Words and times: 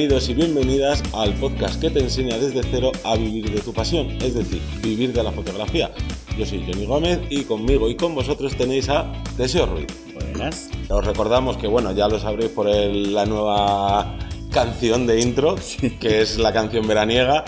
Bienvenidos 0.00 0.30
y 0.30 0.34
bienvenidas 0.34 1.02
al 1.12 1.34
podcast 1.34 1.78
que 1.78 1.90
te 1.90 2.00
enseña 2.00 2.38
desde 2.38 2.62
cero 2.62 2.90
a 3.04 3.16
vivir 3.16 3.50
de 3.50 3.60
tu 3.60 3.74
pasión, 3.74 4.08
es 4.22 4.32
decir, 4.32 4.62
vivir 4.82 5.12
de 5.12 5.22
la 5.22 5.30
fotografía. 5.30 5.92
Yo 6.38 6.46
soy 6.46 6.64
Johnny 6.66 6.86
Gómez 6.86 7.20
y 7.28 7.42
conmigo 7.44 7.86
y 7.86 7.96
con 7.96 8.14
vosotros 8.14 8.56
tenéis 8.56 8.88
a 8.88 9.12
Deseo 9.36 9.66
Ruiz. 9.66 9.88
Buenas. 10.14 10.70
Os 10.88 11.04
recordamos 11.04 11.58
que, 11.58 11.66
bueno, 11.66 11.92
ya 11.92 12.08
lo 12.08 12.18
sabréis 12.18 12.50
por 12.50 12.66
el- 12.66 13.12
la 13.12 13.26
nueva 13.26 14.16
canción 14.50 15.06
de 15.06 15.20
intro, 15.20 15.56
que 16.00 16.22
es 16.22 16.38
la 16.38 16.54
canción 16.54 16.88
veraniega. 16.88 17.44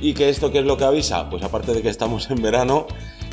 ¿Y 0.00 0.14
que 0.14 0.28
esto 0.28 0.52
qué 0.52 0.60
es 0.60 0.64
lo 0.64 0.76
que 0.76 0.84
avisa? 0.84 1.28
Pues 1.28 1.42
aparte 1.42 1.72
de 1.74 1.82
que 1.82 1.88
estamos 1.88 2.30
en 2.30 2.40
verano, 2.40 2.86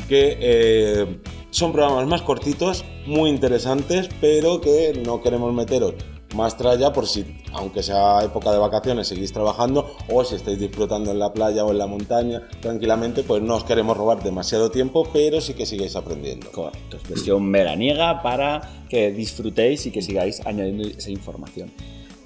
que 0.08 0.36
eh, 0.40 1.20
son 1.50 1.70
programas 1.70 2.08
más 2.08 2.22
cortitos, 2.22 2.84
muy 3.06 3.30
interesantes, 3.30 4.08
pero 4.20 4.60
que 4.60 5.00
no 5.06 5.22
queremos 5.22 5.54
meteros 5.54 5.94
más 6.34 6.56
tralla 6.56 6.92
por 6.92 7.06
si, 7.06 7.24
aunque 7.52 7.82
sea 7.82 8.22
época 8.22 8.52
de 8.52 8.58
vacaciones, 8.58 9.08
seguís 9.08 9.32
trabajando 9.32 9.96
o 10.08 10.24
si 10.24 10.34
estáis 10.34 10.58
disfrutando 10.58 11.10
en 11.10 11.18
la 11.18 11.32
playa 11.32 11.64
o 11.64 11.70
en 11.70 11.78
la 11.78 11.86
montaña 11.86 12.42
tranquilamente, 12.60 13.22
pues 13.22 13.42
no 13.42 13.56
os 13.56 13.64
queremos 13.64 13.96
robar 13.96 14.22
demasiado 14.22 14.70
tiempo, 14.70 15.08
pero 15.12 15.40
sí 15.40 15.54
que 15.54 15.66
sigáis 15.66 15.96
aprendiendo. 15.96 16.50
Correcto. 16.50 16.96
Es 16.96 17.08
versión 17.08 17.50
veraniega 17.50 18.22
para 18.22 18.84
que 18.88 19.10
disfrutéis 19.10 19.86
y 19.86 19.90
que 19.90 20.02
sigáis 20.02 20.44
añadiendo 20.46 20.88
esa 20.88 21.10
información. 21.10 21.70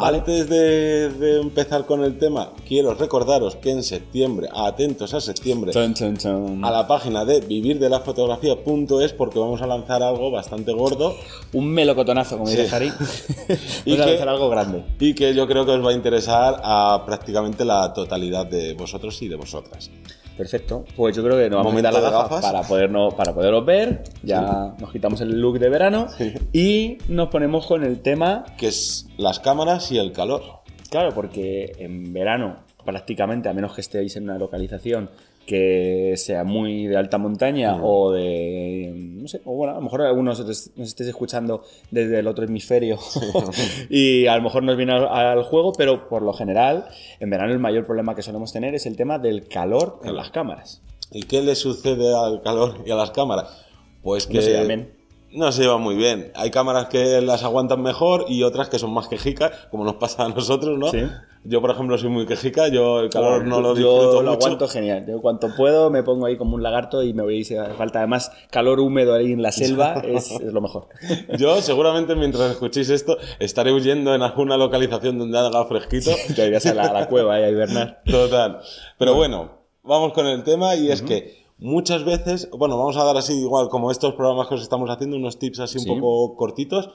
Antes 0.00 0.48
de, 0.48 1.08
de 1.10 1.40
empezar 1.40 1.84
con 1.84 2.04
el 2.04 2.18
tema, 2.18 2.52
quiero 2.68 2.94
recordaros 2.94 3.56
que 3.56 3.70
en 3.72 3.82
septiembre, 3.82 4.48
atentos 4.54 5.12
a 5.12 5.20
septiembre, 5.20 5.72
Chon, 5.72 5.92
chon, 5.94 6.16
chon. 6.16 6.64
a 6.64 6.70
la 6.70 6.86
página 6.86 7.24
de 7.24 7.40
vivirdelafotografía.es 7.40 9.12
porque 9.14 9.40
vamos 9.40 9.60
a 9.60 9.66
lanzar 9.66 10.04
algo 10.04 10.30
bastante 10.30 10.72
gordo 10.72 11.16
Un 11.52 11.66
melocotonazo, 11.70 12.38
como 12.38 12.48
dice 12.48 12.64
Sí. 12.64 12.68
Jari. 12.70 12.92
Y 13.86 13.90
Vamos 13.92 14.06
a 14.06 14.08
que- 14.08 14.14
hacer 14.16 14.28
algo 14.28 14.48
grande. 14.50 14.84
y 15.00 15.14
que 15.14 15.34
yo 15.34 15.48
creo 15.48 15.66
que 15.66 15.72
os 15.72 15.84
va 15.84 15.90
a 15.90 15.94
interesar 15.94 16.60
a 16.62 17.02
prácticamente 17.04 17.64
la 17.64 17.92
totalidad 17.92 18.46
de 18.46 18.74
vosotros 18.74 19.20
y 19.22 19.26
de 19.28 19.34
vosotras. 19.34 19.90
Perfecto. 20.38 20.84
Pues 20.96 21.16
yo 21.16 21.24
creo 21.24 21.36
que 21.36 21.50
nos 21.50 21.58
vamos 21.58 21.72
a 21.72 21.76
quitar 21.76 21.92
las 21.92 22.02
gafas, 22.02 22.22
gafas. 22.30 22.44
para 22.44 22.62
podernos, 22.62 23.14
para 23.14 23.34
poderlos 23.34 23.66
ver. 23.66 24.04
Ya 24.22 24.72
nos 24.78 24.92
quitamos 24.92 25.20
el 25.20 25.40
look 25.40 25.58
de 25.58 25.68
verano 25.68 26.06
y 26.52 26.96
nos 27.08 27.28
ponemos 27.28 27.66
con 27.66 27.82
el 27.82 28.00
tema 28.00 28.44
Que 28.56 28.68
es 28.68 29.08
las 29.16 29.40
cámaras 29.40 29.90
y 29.90 29.98
el 29.98 30.12
calor. 30.12 30.42
Claro, 30.90 31.12
porque 31.12 31.72
en 31.80 32.12
verano, 32.12 32.60
prácticamente, 32.84 33.48
a 33.48 33.52
menos 33.52 33.74
que 33.74 33.80
estéis 33.80 34.14
en 34.14 34.24
una 34.24 34.38
localización 34.38 35.10
que 35.48 36.12
sea 36.16 36.44
muy 36.44 36.86
de 36.86 36.98
alta 36.98 37.16
montaña 37.16 37.78
o 37.82 38.12
de. 38.12 38.92
No 38.94 39.26
sé, 39.26 39.40
o 39.46 39.54
bueno, 39.54 39.72
a 39.72 39.76
lo 39.76 39.82
mejor 39.82 40.02
algunos 40.02 40.38
nos 40.38 40.70
estéis 40.76 41.08
escuchando 41.08 41.64
desde 41.90 42.18
el 42.18 42.26
otro 42.26 42.44
hemisferio 42.44 42.98
y 43.88 44.26
a 44.26 44.36
lo 44.36 44.42
mejor 44.42 44.62
nos 44.62 44.76
viene 44.76 44.92
al, 44.92 45.08
al 45.08 45.42
juego, 45.44 45.72
pero 45.72 46.06
por 46.10 46.20
lo 46.20 46.34
general, 46.34 46.88
en 47.18 47.30
verano 47.30 47.54
el 47.54 47.60
mayor 47.60 47.86
problema 47.86 48.14
que 48.14 48.20
solemos 48.20 48.52
tener 48.52 48.74
es 48.74 48.84
el 48.84 48.94
tema 48.94 49.18
del 49.18 49.48
calor 49.48 50.00
en 50.04 50.16
las 50.16 50.28
cámaras. 50.28 50.82
¿Y 51.12 51.22
qué 51.22 51.40
le 51.40 51.54
sucede 51.54 52.14
al 52.14 52.42
calor 52.42 52.82
y 52.84 52.90
a 52.90 52.94
las 52.94 53.10
cámaras? 53.12 53.64
Pues 54.02 54.26
que 54.26 54.42
No. 54.42 54.97
No 55.32 55.52
se 55.52 55.62
llevan 55.62 55.82
muy 55.82 55.96
bien. 55.96 56.32
Hay 56.34 56.50
cámaras 56.50 56.86
que 56.88 57.20
las 57.20 57.44
aguantan 57.44 57.82
mejor 57.82 58.24
y 58.28 58.42
otras 58.42 58.68
que 58.68 58.78
son 58.78 58.92
más 58.92 59.08
quejicas, 59.08 59.52
como 59.70 59.84
nos 59.84 59.94
pasa 59.94 60.24
a 60.24 60.28
nosotros, 60.28 60.78
¿no? 60.78 60.90
Sí. 60.90 61.02
Yo, 61.44 61.60
por 61.60 61.70
ejemplo, 61.70 61.96
soy 61.96 62.10
muy 62.10 62.26
quejica, 62.26 62.68
yo 62.68 63.00
el 63.00 63.10
calor 63.10 63.46
no 63.46 63.60
lo 63.60 63.74
Yo 63.76 63.92
disfruto 63.94 64.22
lo 64.22 64.32
mucho. 64.32 64.46
aguanto 64.46 64.68
genial. 64.68 65.06
Yo 65.06 65.20
cuanto 65.20 65.48
puedo 65.56 65.88
me 65.88 66.02
pongo 66.02 66.26
ahí 66.26 66.36
como 66.36 66.56
un 66.56 66.62
lagarto 66.62 67.02
y 67.02 67.14
me 67.14 67.22
voy 67.22 67.44
si 67.44 67.56
hace 67.56 67.74
falta. 67.74 68.00
Además, 68.00 68.32
calor 68.50 68.80
húmedo 68.80 69.14
ahí 69.14 69.32
en 69.32 69.40
la 69.42 69.52
selva 69.52 69.94
es, 70.04 70.30
es 70.32 70.52
lo 70.52 70.60
mejor. 70.60 70.88
Yo, 71.38 71.60
seguramente, 71.62 72.14
mientras 72.16 72.50
escuchéis 72.50 72.90
esto, 72.90 73.16
estaré 73.38 73.72
huyendo 73.72 74.14
en 74.14 74.22
alguna 74.22 74.56
localización 74.56 75.18
donde 75.18 75.38
haga 75.38 75.64
fresquito. 75.66 76.10
Te 76.34 76.46
irías 76.46 76.66
a 76.66 76.74
la, 76.74 76.82
a 76.84 76.92
la 76.92 77.06
cueva 77.06 77.34
ahí 77.36 77.44
a 77.44 77.50
hibernar. 77.50 78.02
Total. 78.04 78.58
Pero 78.98 79.14
bueno, 79.14 79.62
vamos 79.84 80.12
con 80.12 80.26
el 80.26 80.42
tema 80.42 80.74
y 80.74 80.90
es 80.90 81.02
que 81.02 81.46
muchas 81.58 82.04
veces, 82.04 82.48
bueno, 82.56 82.76
vamos 82.78 82.96
a 82.96 83.04
dar 83.04 83.16
así 83.16 83.34
igual 83.38 83.68
como 83.68 83.90
estos 83.90 84.14
programas 84.14 84.48
que 84.48 84.54
os 84.54 84.62
estamos 84.62 84.88
haciendo, 84.90 85.16
unos 85.16 85.38
tips 85.38 85.60
así 85.60 85.78
Sí. 85.78 85.88
un 85.90 86.00
poco 86.00 86.36
cortitos. 86.36 86.90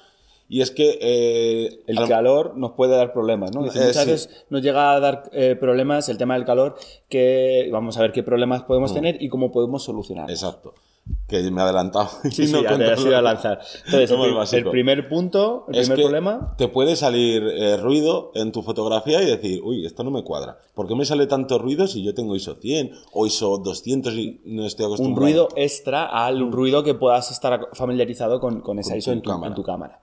Y 0.50 0.62
es 0.62 0.72
que... 0.72 1.00
eh, 1.02 1.84
El 1.88 1.98
al- 1.98 2.08
calor 2.10 2.58
nos 2.58 2.74
puede 2.74 2.96
dar 2.96 3.14
problemas, 3.14 3.52
¿no? 3.56 3.62
Eh, 3.62 3.64
muchas 3.68 3.96
sí. 3.96 4.10
veces 4.10 4.46
nos 4.50 4.62
llega 4.62 4.92
a 4.94 5.00
dar 5.00 5.24
eh, 5.32 5.56
problemas 5.56 6.10
el 6.10 6.18
tema 6.18 6.34
del 6.36 6.44
calor, 6.46 6.76
que 7.10 7.70
vamos 7.72 7.98
a 7.98 8.02
ver 8.02 8.12
qué 8.12 8.24
problemas 8.24 8.64
podemos 8.64 8.92
Mm. 8.92 8.96
tener 8.96 9.24
y 9.24 9.30
cómo 9.30 9.52
podemos 9.52 9.84
solucionar. 9.84 10.30
Exacto. 10.30 10.74
Que 11.28 11.42
me 11.52 11.60
he 11.62 11.64
adelantado. 11.64 12.10
Sí, 12.32 12.48
sí, 12.48 12.54
no 12.54 12.62
ya 12.64 12.78
te 12.78 12.92
has 12.92 13.02
ido 13.04 13.18
a 13.18 13.22
lanzar. 13.22 13.60
Entonces, 13.86 14.54
el, 14.54 14.70
primer 14.70 15.10
punto, 15.10 15.66
el 15.68 15.76
Es 15.76 15.88
primer 15.88 15.98
que 15.98 16.04
problema, 16.04 16.56
te 16.58 16.68
puede 16.68 16.96
salir 16.96 17.44
eh, 17.44 17.78
ruido 17.78 18.32
en 18.36 18.52
tu 18.52 18.62
fotografía 18.62 19.22
y 19.22 19.26
decir, 19.26 19.62
uy, 19.64 19.86
esto 19.86 20.04
no 20.04 20.12
me 20.12 20.24
cuadra. 20.24 20.60
¿Por 20.74 20.88
qué 20.88 20.96
me 20.96 21.06
sale 21.06 21.28
tanto 21.28 21.60
ruido 21.60 21.88
si 21.88 22.04
yo 22.04 22.14
tengo 22.14 22.36
ISO 22.36 22.56
100 22.56 22.92
o 23.12 23.26
ISO 23.26 23.58
200 23.58 24.14
y 24.14 24.42
no 24.46 24.66
estoy 24.66 24.86
un 24.86 24.94
acostumbrado? 24.94 25.26
ruido 25.26 25.50
extra 25.56 26.06
al 26.06 26.52
ruido 26.52 26.84
que 26.84 26.94
puedas 26.94 27.32
estar 27.32 27.70
familiarizado 27.74 28.40
con, 28.40 28.62
con 28.62 28.80
esa 28.80 28.92
Con 28.92 28.98
ISO 29.00 29.12
tu 29.12 29.14
en 29.18 29.22
tu, 29.22 29.30
cámara. 29.30 29.48
en 29.50 29.56
tu 29.56 29.64
cámara. 29.64 30.00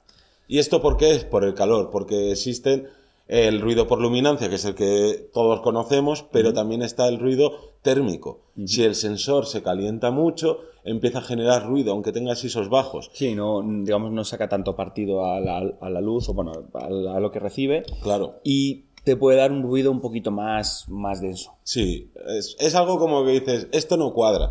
¿Y 0.48 0.58
esto 0.58 0.82
por 0.82 0.96
qué 0.96 1.12
es? 1.12 1.24
Por 1.24 1.44
el 1.44 1.54
calor, 1.54 1.90
porque 1.90 2.32
existen 2.32 2.88
el 3.30 3.60
ruido 3.60 3.86
por 3.86 4.00
luminancia, 4.00 4.48
que 4.48 4.56
es 4.56 4.64
el 4.64 4.74
que 4.74 5.30
todos 5.32 5.60
conocemos, 5.60 6.24
pero 6.32 6.52
también 6.52 6.82
está 6.82 7.06
el 7.08 7.20
ruido 7.20 7.52
térmico. 7.80 8.40
Si 8.66 8.82
el 8.82 8.96
sensor 8.96 9.46
se 9.46 9.62
calienta 9.62 10.10
mucho, 10.10 10.58
empieza 10.84 11.18
a 11.20 11.22
generar 11.22 11.64
ruido, 11.66 11.92
aunque 11.92 12.10
tengas 12.10 12.42
ISOs 12.44 12.68
bajos. 12.68 13.08
Sí, 13.14 13.36
no, 13.36 13.62
digamos, 13.64 14.10
no 14.10 14.24
saca 14.24 14.48
tanto 14.48 14.74
partido 14.74 15.24
a 15.24 15.38
la, 15.38 15.58
a 15.80 15.88
la 15.90 16.00
luz 16.00 16.28
o 16.28 16.34
bueno, 16.34 16.52
a, 16.74 16.86
a 17.16 17.20
lo 17.20 17.30
que 17.30 17.38
recibe 17.38 17.84
Claro. 18.02 18.40
y 18.42 18.86
te 19.04 19.16
puede 19.16 19.38
dar 19.38 19.52
un 19.52 19.62
ruido 19.62 19.90
un 19.92 20.00
poquito 20.00 20.30
más, 20.32 20.86
más 20.88 21.20
denso. 21.20 21.52
Sí, 21.62 22.10
es, 22.36 22.56
es 22.58 22.74
algo 22.74 22.98
como 22.98 23.24
que 23.24 23.30
dices, 23.30 23.68
esto 23.72 23.96
no 23.96 24.12
cuadra. 24.12 24.50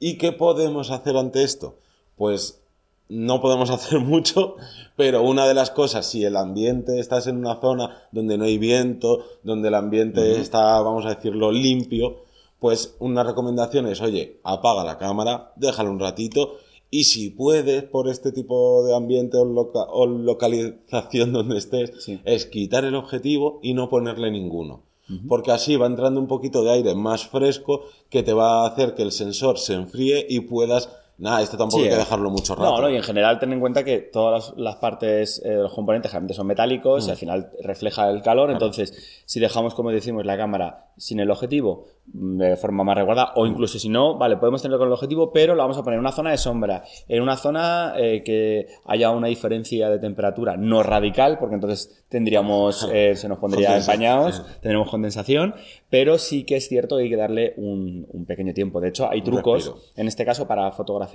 ¿Y 0.00 0.18
qué 0.18 0.32
podemos 0.32 0.90
hacer 0.90 1.16
ante 1.16 1.44
esto? 1.44 1.78
Pues 2.16 2.62
no 3.08 3.40
podemos 3.40 3.70
hacer 3.76 4.00
mucho, 4.00 4.56
pero 4.96 5.22
una 5.22 5.46
de 5.46 5.54
las 5.54 5.70
cosas, 5.70 6.06
si 6.06 6.24
el 6.24 6.36
ambiente 6.36 6.98
estás 6.98 7.26
en 7.26 7.36
una 7.38 7.60
zona 7.60 8.08
donde 8.12 8.36
no 8.38 8.44
hay 8.44 8.58
viento, 8.58 9.24
donde 9.42 9.68
el 9.68 9.74
ambiente 9.74 10.40
está, 10.40 10.80
vamos 10.80 11.04
a 11.06 11.14
decirlo, 11.14 11.52
limpio, 11.52 12.24
pues 12.58 12.96
una 13.00 13.22
recomendación 13.22 13.86
es, 13.86 14.00
oye, 14.00 14.40
apaga 14.42 14.82
la 14.84 14.98
cámara, 14.98 15.52
déjala 15.56 15.90
un 15.90 16.00
ratito 16.00 16.54
y 16.90 17.04
si 17.04 17.30
puedes, 17.30 17.82
por 17.82 18.08
este 18.08 18.32
tipo 18.32 18.82
de 18.84 18.94
ambiente 18.96 19.36
o, 19.36 19.44
loca- 19.44 19.86
o 19.90 20.06
localización 20.06 21.32
donde 21.34 21.58
estés, 21.58 21.92
Sí. 21.98 22.20
es 22.24 22.46
quitar 22.46 22.84
el 22.84 22.94
objetivo 22.94 23.60
y 23.62 23.74
no 23.74 23.88
ponerle 23.88 24.30
ninguno. 24.30 24.82
Porque 25.28 25.52
así 25.52 25.76
va 25.76 25.86
entrando 25.86 26.18
un 26.18 26.26
poquito 26.26 26.64
de 26.64 26.72
aire 26.72 26.96
más 26.96 27.28
fresco 27.28 27.82
que 28.10 28.24
te 28.24 28.32
va 28.32 28.62
a 28.64 28.66
hacer 28.66 28.96
que 28.96 29.02
el 29.04 29.12
sensor 29.12 29.56
se 29.58 29.74
enfríe 29.74 30.26
y 30.28 30.40
puedas... 30.40 30.88
Nada, 31.18 31.40
esto 31.40 31.56
tampoco 31.56 31.78
Sí, 31.78 31.84
hay 31.84 31.90
que 31.90 31.94
eh. 31.96 31.98
dejarlo 31.98 32.30
mucho 32.30 32.54
rato. 32.54 32.76
No, 32.76 32.80
no, 32.82 32.90
y 32.90 32.96
en 32.96 33.02
general 33.02 33.38
ten 33.38 33.52
en 33.52 33.60
cuenta 33.60 33.84
que 33.84 33.98
todas 33.98 34.50
las, 34.50 34.58
las 34.58 34.76
partes 34.76 35.42
eh, 35.44 35.54
los 35.54 35.72
componentes 35.72 36.10
generalmente 36.10 36.34
son 36.34 36.46
metálicos 36.46 37.08
y 37.08 37.10
al 37.10 37.16
final 37.16 37.50
refleja 37.62 38.10
el 38.10 38.20
calor. 38.22 38.50
Entonces, 38.50 39.22
si 39.24 39.40
dejamos, 39.40 39.74
como 39.74 39.90
decimos, 39.90 40.26
la 40.26 40.36
cámara 40.36 40.90
sin 40.98 41.20
el 41.20 41.30
objetivo 41.30 41.86
mm, 42.12 42.38
de 42.38 42.56
forma 42.56 42.84
más 42.84 42.96
resguardada, 42.96 43.32
o 43.36 43.46
incluso 43.46 43.78
si 43.78 43.88
no, 43.88 44.16
vale, 44.16 44.36
podemos 44.36 44.62
tenerlo 44.62 44.78
con 44.78 44.88
el 44.88 44.94
objetivo, 44.94 45.32
pero 45.32 45.54
lo 45.54 45.62
vamos 45.62 45.78
a 45.78 45.82
poner 45.82 45.96
en 45.96 46.00
una 46.00 46.12
zona 46.12 46.30
de 46.30 46.38
sombra, 46.38 46.84
en 47.08 47.22
una 47.22 47.36
zona 47.36 47.94
eh, 47.96 48.22
que 48.22 48.68
haya 48.84 49.10
una 49.10 49.28
diferencia 49.28 49.88
de 49.88 49.98
temperatura 49.98 50.56
no 50.56 50.82
radical, 50.82 51.38
porque 51.38 51.54
entonces 51.54 52.04
tendríamos, 52.08 52.88
eh, 52.92 53.16
se 53.16 53.28
nos 53.28 53.38
pondría 53.38 53.76
empañados, 53.76 54.42
tendremos 54.60 54.90
condensación, 54.90 55.54
pero 55.90 56.18
sí 56.18 56.44
que 56.44 56.56
es 56.56 56.68
cierto 56.68 56.96
que 56.96 57.04
hay 57.04 57.10
que 57.10 57.16
darle 57.16 57.54
un, 57.56 58.06
un 58.10 58.24
pequeño 58.24 58.54
tiempo. 58.54 58.80
De 58.80 58.88
hecho, 58.88 59.10
hay 59.10 59.22
trucos, 59.22 59.74
en 59.96 60.08
este 60.08 60.24
caso 60.24 60.46
para 60.46 60.70
fotografía 60.72 61.05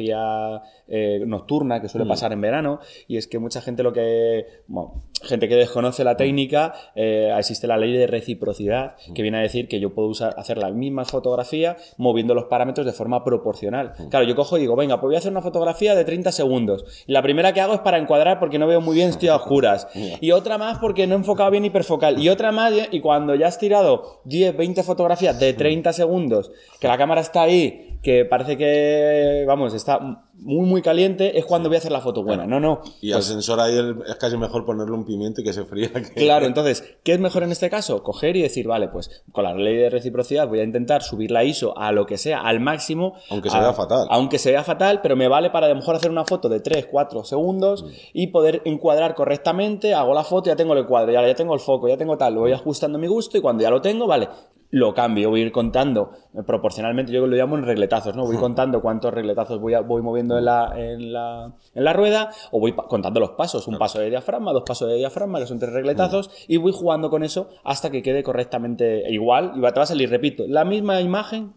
eh, 0.88 1.22
nocturna 1.26 1.82
que 1.82 1.90
suele 1.90 2.06
pasar 2.06 2.34
en 2.34 2.42
verano 2.42 2.80
y 3.08 3.18
es 3.18 3.28
que 3.28 3.40
mucha 3.40 3.62
gente 3.62 3.84
lo 3.84 3.94
que 3.94 4.64
bueno, 4.68 5.04
gente 5.24 5.48
que 5.48 5.56
desconoce 5.56 6.04
la 6.04 6.18
técnica 6.18 6.74
eh, 6.96 7.34
existe 7.38 7.68
la 7.68 7.78
ley 7.78 7.94
de 7.94 8.08
reciprocidad 8.08 8.96
que 9.14 9.22
viene 9.22 9.38
a 9.38 9.42
decir 9.42 9.68
que 9.68 9.80
yo 9.80 9.94
puedo 9.94 10.08
usar 10.08 10.34
hacer 10.38 10.58
la 10.58 10.72
misma 10.72 11.06
fotografía 11.06 11.78
moviendo 11.98 12.34
los 12.34 12.46
parámetros 12.46 12.86
de 12.86 12.94
forma 12.94 13.24
proporcional. 13.24 13.94
Claro 14.10 14.26
yo 14.26 14.36
cojo 14.36 14.58
y 14.58 14.62
digo 14.62 14.76
venga 14.76 15.00
pues 15.00 15.10
voy 15.10 15.16
a 15.16 15.20
hacer 15.20 15.32
una 15.32 15.42
fotografía 15.42 15.96
de 15.96 16.06
30 16.06 16.32
segundos 16.32 16.86
la 17.08 17.22
primera 17.22 17.54
que 17.54 17.62
hago 17.62 17.74
es 17.74 17.80
para 17.80 17.98
encuadrar 17.98 18.40
porque 18.40 18.60
no 18.60 18.68
veo 18.68 18.82
muy 18.82 18.96
bien 18.96 19.10
estoy 19.10 19.30
a 19.30 19.36
oscuras. 19.36 19.88
Y 20.22 20.32
otra 20.32 20.58
más 20.58 20.78
porque 20.80 21.08
no 21.08 21.16
he 21.16 21.18
enfocado 21.18 21.52
bien 21.52 21.66
hiperfocal. 21.66 22.20
Y 22.20 22.30
otra 22.30 22.52
más 22.52 22.74
y 22.92 23.00
cuando 23.00 23.34
ya 23.36 23.48
has 23.48 23.58
tirado 23.58 24.22
10 24.26 24.56
20 24.56 24.84
fotografías 24.84 25.40
de 25.40 25.54
30 25.54 25.94
segundos 25.94 26.52
que 26.80 26.88
la 26.88 26.98
cámara 26.98 27.22
está 27.22 27.44
ahí 27.44 27.92
que 28.02 28.26
parece 28.26 28.58
que, 28.58 29.44
vamos, 29.46 29.74
está 29.82 30.26
muy, 30.34 30.66
muy 30.66 30.82
caliente, 30.82 31.38
es 31.38 31.46
cuando 31.46 31.70
voy 31.70 31.76
a 31.76 31.80
hacer 31.80 31.92
la 31.92 32.02
foto 32.02 32.24
buena. 32.24 32.46
No, 32.48 32.60
no. 32.60 32.82
Y 33.02 33.12
al 33.12 33.22
sensor 33.22 33.60
ahí 33.60 33.78
es 34.08 34.16
casi 34.16 34.38
mejor 34.38 34.66
ponerle 34.66 34.94
un 34.94 35.06
pimiento 35.06 35.42
y 35.42 35.44
que 35.44 35.54
se 35.54 35.66
fría. 35.66 35.92
Claro, 36.16 36.46
entonces, 36.46 36.84
¿qué 37.04 37.14
es 37.14 37.20
mejor 37.20 37.44
en 37.44 37.52
este 37.52 37.70
caso? 37.70 38.04
Coger 38.04 38.36
y 38.36 38.42
decir, 38.42 38.68
vale, 38.68 38.88
pues 38.88 39.24
con 39.32 39.44
la 39.44 39.54
ley 39.54 39.78
de 39.78 39.90
reciprocidad 39.90 40.48
voy 40.48 40.60
a 40.60 40.64
intentar 40.64 41.04
subir 41.04 41.32
la 41.32 41.44
ISO 41.44 41.78
a 41.78 41.92
lo 41.92 42.06
que 42.06 42.18
sea, 42.18 42.42
al 42.42 42.60
máximo. 42.60 43.16
Aunque 43.30 43.50
se 43.50 43.60
vea 43.60 43.74
fatal. 43.74 44.08
Aunque 44.10 44.40
se 44.40 44.52
vea 44.52 44.64
fatal, 44.64 45.02
pero 45.02 45.16
me 45.16 45.28
vale 45.28 45.50
para 45.50 45.68
a 45.68 45.70
lo 45.70 45.76
mejor 45.76 45.96
hacer 45.96 46.12
una 46.12 46.26
foto 46.26 46.50
de 46.50 46.60
3, 46.60 46.88
4 46.90 47.24
segundos 47.24 47.84
mm. 47.84 47.88
y 48.14 48.28
poder 48.28 48.62
encuadrar 48.66 49.16
correctamente. 49.16 49.94
Hago 49.94 50.14
la 50.14 50.24
foto, 50.24 50.50
ya 50.50 50.56
tengo 50.56 50.74
el 50.74 50.86
cuadro, 50.86 51.12
ya, 51.12 51.26
ya 51.26 51.36
tengo 51.36 51.54
el 51.54 51.60
foco, 51.60 51.88
ya 51.88 51.98
tengo 51.98 52.18
tal, 52.18 52.36
lo 52.36 52.42
voy 52.42 52.52
ajustando 52.52 52.98
a 52.98 53.02
mi 53.02 53.08
gusto 53.08 53.38
y 53.38 53.42
cuando 53.42 53.64
ya 53.64 53.70
lo 53.70 53.82
tengo, 53.82 54.08
vale, 54.08 54.28
lo 54.72 54.94
cambio, 54.94 55.30
voy 55.30 55.42
a 55.42 55.46
ir 55.46 55.52
contando 55.52 56.12
eh, 56.34 56.44
proporcionalmente, 56.44 57.12
yo 57.12 57.28
lo 57.28 57.36
llamo 57.36 57.58
en 57.58 57.64
regletazos, 57.64 58.16
¿no? 58.16 58.26
Voy 58.26 58.38
contando 58.38 58.82
cuántos 58.82 59.14
regletazos 59.14 59.60
voy, 59.60 59.76
voy 59.86 60.02
moviendo 60.02 60.38
en 60.38 60.46
la, 60.46 60.74
en, 60.76 61.14
la, 61.14 61.54
en 61.76 61.84
la 61.84 61.94
rueda 61.94 62.32
o 62.52 62.60
voy 62.60 62.74
contando 62.74 63.20
los 63.20 63.32
pasos, 63.32 63.68
un 63.68 63.78
paso 63.78 64.00
de 64.00 64.10
diafragma, 64.10 64.54
dos 64.54 64.64
pasos 64.66 64.88
de 64.88 64.96
diafragma, 64.96 65.40
que 65.40 65.46
son 65.46 65.60
tres 65.60 65.74
regletazos, 65.74 66.32
y 66.48 66.58
voy 66.58 66.72
jugando 66.72 67.10
con 67.10 67.24
eso 67.24 67.50
hasta 67.64 67.92
que 67.92 68.02
quede 68.02 68.24
correctamente 68.24 69.12
igual 69.12 69.54
y 69.56 69.60
va, 69.60 69.74
te 69.74 69.80
va 69.80 69.84
a 69.84 69.88
salir, 69.88 70.10
repito, 70.10 70.46
la 70.48 70.66
misma 70.66 71.02
imagen 71.02 71.54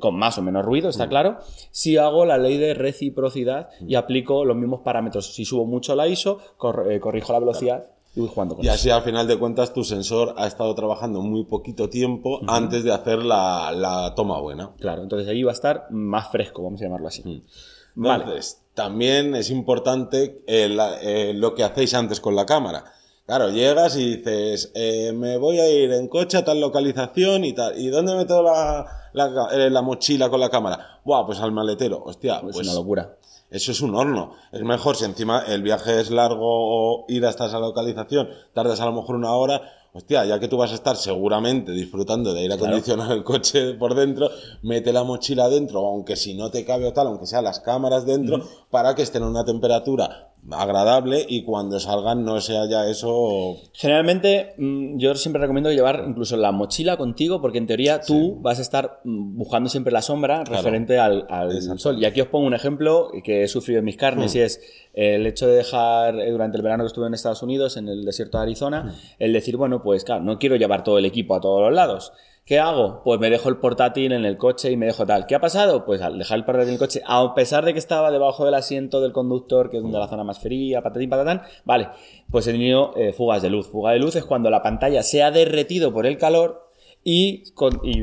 con 0.00 0.16
más 0.16 0.36
o 0.36 0.42
menos 0.42 0.64
ruido, 0.64 0.88
está 0.88 1.08
claro, 1.08 1.38
si 1.70 1.96
hago 1.96 2.26
la 2.26 2.38
ley 2.38 2.58
de 2.58 2.74
reciprocidad 2.74 3.68
y 3.86 3.94
aplico 3.94 4.44
los 4.44 4.56
mismos 4.56 4.80
parámetros. 4.80 5.32
Si 5.32 5.44
subo 5.44 5.64
mucho 5.64 5.94
la 5.94 6.08
ISO, 6.08 6.38
eh, 6.88 6.98
corrijo 6.98 7.32
la 7.32 7.38
velocidad 7.38 7.86
y 8.60 8.68
así 8.68 8.90
al 8.90 9.02
final 9.02 9.28
de 9.28 9.38
cuentas 9.38 9.72
tu 9.72 9.84
sensor 9.84 10.34
ha 10.36 10.48
estado 10.48 10.74
trabajando 10.74 11.20
muy 11.20 11.44
poquito 11.44 11.88
tiempo 11.88 12.40
antes 12.48 12.82
de 12.82 12.92
hacer 12.92 13.22
la, 13.22 14.12
toma 14.16 14.40
buena. 14.40 14.72
Claro, 14.80 15.02
entonces 15.02 15.28
ahí 15.28 15.44
va 15.44 15.52
a 15.52 15.54
estar 15.54 15.86
más 15.90 16.30
fresco, 16.30 16.62
vamos 16.62 16.80
a 16.80 16.84
llamarlo 16.84 17.06
así. 17.06 17.44
Entonces, 17.96 18.62
también 18.74 19.36
es 19.36 19.50
importante 19.50 20.42
eh, 20.46 20.76
eh, 21.02 21.32
lo 21.34 21.54
que 21.54 21.62
hacéis 21.62 21.94
antes 21.94 22.20
con 22.20 22.34
la 22.34 22.46
cámara. 22.46 22.84
Claro, 23.26 23.50
llegas 23.50 23.96
y 23.96 24.16
dices, 24.16 24.72
eh, 24.74 25.12
me 25.12 25.36
voy 25.36 25.60
a 25.60 25.70
ir 25.70 25.92
en 25.92 26.08
coche 26.08 26.38
a 26.38 26.44
tal 26.44 26.60
localización 26.60 27.44
y 27.44 27.52
tal. 27.52 27.78
¿Y 27.80 27.88
dónde 27.90 28.16
meto 28.16 28.42
la, 28.42 28.86
la, 29.12 29.82
mochila 29.82 30.28
con 30.28 30.40
la 30.40 30.50
cámara? 30.50 31.00
Buah, 31.04 31.26
pues 31.26 31.38
al 31.38 31.52
maletero. 31.52 32.02
Hostia, 32.04 32.40
pues, 32.40 32.56
una 32.56 32.74
locura 32.74 33.16
eso 33.50 33.72
es 33.72 33.80
un 33.80 33.94
horno. 33.94 34.32
Es 34.52 34.62
mejor 34.62 34.96
si 34.96 35.04
encima 35.04 35.40
el 35.46 35.62
viaje 35.62 36.00
es 36.00 36.10
largo 36.10 36.46
o 36.46 37.04
ir 37.08 37.26
hasta 37.26 37.46
esa 37.46 37.58
localización, 37.58 38.28
tardas 38.52 38.80
a 38.80 38.86
lo 38.86 38.92
mejor 38.92 39.16
una 39.16 39.32
hora, 39.32 39.60
hostia, 39.92 40.24
ya 40.24 40.38
que 40.38 40.46
tú 40.46 40.56
vas 40.56 40.70
a 40.70 40.74
estar 40.74 40.96
seguramente 40.96 41.72
disfrutando 41.72 42.32
de 42.32 42.44
ir 42.44 42.52
a 42.52 42.54
acondicionar 42.54 43.10
el 43.10 43.24
coche 43.24 43.74
por 43.74 43.94
dentro, 43.94 44.30
mete 44.62 44.92
la 44.92 45.02
mochila 45.02 45.48
dentro, 45.48 45.84
aunque 45.86 46.16
si 46.16 46.34
no 46.34 46.50
te 46.50 46.64
cabe 46.64 46.86
o 46.86 46.92
tal, 46.92 47.08
aunque 47.08 47.26
sean 47.26 47.44
las 47.44 47.60
cámaras 47.60 48.06
dentro, 48.06 48.44
para 48.70 48.94
que 48.94 49.02
estén 49.02 49.22
en 49.22 49.28
una 49.30 49.44
temperatura 49.44 50.32
agradable 50.50 51.24
y 51.28 51.44
cuando 51.44 51.78
salgan 51.78 52.24
no 52.24 52.40
sea 52.40 52.68
ya 52.68 52.88
eso. 52.88 53.56
Generalmente, 53.72 54.54
mm, 54.56 54.98
yo 54.98 55.14
siempre 55.14 55.40
recomiendo 55.40 55.70
llevar 55.70 56.04
incluso 56.06 56.36
la 56.36 56.52
mochila 56.52 56.96
contigo, 56.96 57.40
porque 57.40 57.58
en 57.58 57.66
teoría 57.66 58.00
tú 58.00 58.38
vas 58.40 58.58
a 58.58 58.62
estar 58.62 59.00
mm, 59.04 59.36
buscando 59.36 59.68
siempre 59.68 59.92
la 59.92 60.02
sombra 60.02 60.44
referente 60.44 60.98
al, 60.98 61.26
sol. 61.78 61.98
Y 62.00 62.04
aquí 62.04 62.20
os 62.20 62.28
pongo 62.28 62.46
un 62.46 62.54
ejemplo 62.54 63.10
que 63.22 63.44
he 63.44 63.48
sufrido 63.48 63.78
en 63.80 63.84
mis 63.84 63.96
carnes, 63.96 64.34
hmm. 64.34 64.38
y 64.38 64.40
es 64.40 64.60
el 64.94 65.26
hecho 65.26 65.46
de 65.46 65.56
dejar 65.56 66.18
eh, 66.18 66.30
durante 66.30 66.56
el 66.56 66.62
verano 66.62 66.84
que 66.84 66.88
estuve 66.88 67.06
en 67.06 67.14
Estados 67.14 67.42
Unidos, 67.42 67.76
en 67.76 67.88
el 67.88 68.04
desierto 68.04 68.38
de 68.38 68.44
Arizona, 68.44 68.84
hmm. 68.84 68.92
el 69.18 69.32
decir, 69.32 69.56
bueno, 69.56 69.82
pues 69.82 70.04
claro, 70.04 70.22
no 70.22 70.38
quiero 70.38 70.56
llevar 70.56 70.84
todo 70.84 70.98
el 70.98 71.04
equipo 71.04 71.34
a 71.34 71.40
todos 71.40 71.60
los 71.60 71.72
lados. 71.72 72.12
¿Qué 72.50 72.58
hago? 72.58 73.02
Pues 73.04 73.20
me 73.20 73.30
dejo 73.30 73.48
el 73.48 73.58
portátil 73.58 74.10
en 74.10 74.24
el 74.24 74.36
coche 74.36 74.72
y 74.72 74.76
me 74.76 74.86
dejo 74.86 75.06
tal. 75.06 75.24
¿Qué 75.24 75.36
ha 75.36 75.40
pasado? 75.40 75.84
Pues 75.84 76.02
al 76.02 76.18
dejar 76.18 76.38
el 76.38 76.44
portátil 76.44 76.70
en 76.70 76.72
el 76.72 76.80
coche, 76.80 77.00
a 77.06 77.32
pesar 77.32 77.64
de 77.64 77.72
que 77.72 77.78
estaba 77.78 78.10
debajo 78.10 78.44
del 78.44 78.54
asiento 78.54 79.00
del 79.00 79.12
conductor, 79.12 79.70
que 79.70 79.76
es 79.76 79.84
donde 79.84 80.00
la 80.00 80.08
zona 80.08 80.24
más 80.24 80.40
fría, 80.40 80.82
patatín, 80.82 81.08
patatán, 81.08 81.42
vale, 81.64 81.90
pues 82.28 82.48
he 82.48 82.50
tenido 82.50 82.90
eh, 82.96 83.12
fugas 83.12 83.40
de 83.40 83.50
luz. 83.50 83.68
Fuga 83.68 83.92
de 83.92 84.00
luz 84.00 84.16
es 84.16 84.24
cuando 84.24 84.50
la 84.50 84.64
pantalla 84.64 85.04
se 85.04 85.22
ha 85.22 85.30
derretido 85.30 85.92
por 85.92 86.06
el 86.06 86.18
calor 86.18 86.72
y, 87.04 87.44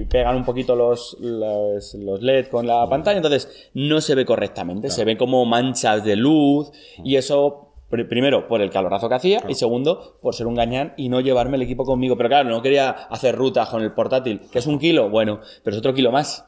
pegan 0.09 0.38
un 0.38 0.45
poquito 0.45 0.77
los, 0.77 1.17
los, 1.19 1.94
LED 2.21 2.47
con 2.47 2.67
la 2.67 2.88
pantalla, 2.88 3.17
entonces 3.17 3.69
no 3.73 3.99
se 3.99 4.15
ve 4.15 4.23
correctamente, 4.23 4.89
se 4.89 5.03
ve 5.03 5.17
como 5.17 5.44
manchas 5.44 6.05
de 6.05 6.15
luz 6.15 6.71
y 7.03 7.17
eso 7.17 7.66
Primero, 7.89 8.47
por 8.47 8.61
el 8.61 8.69
calorazo 8.69 9.07
que 9.07 9.15
hacía 9.15 9.43
y 9.47 9.55
segundo, 9.55 10.17
por 10.21 10.35
ser 10.35 10.47
un 10.47 10.55
gañán 10.55 10.93
y 10.97 11.07
no 11.07 11.21
llevarme 11.21 11.55
el 11.55 11.63
equipo 11.63 11.85
conmigo. 11.85 12.17
Pero 12.17 12.29
claro, 12.29 12.49
no 12.49 12.61
quería 12.61 12.89
hacer 12.89 13.35
rutas 13.35 13.69
con 13.69 13.81
el 13.81 13.93
portátil, 13.93 14.41
que 14.51 14.59
es 14.59 14.67
un 14.67 14.77
kilo, 14.77 15.09
bueno, 15.09 15.39
pero 15.63 15.75
es 15.75 15.79
otro 15.79 15.93
kilo 15.93 16.11
más. 16.11 16.45